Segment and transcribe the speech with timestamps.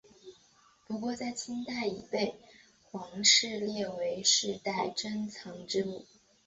[0.87, 2.33] 不过在清代已被
[2.89, 6.07] 皇室列为世代珍藏之物。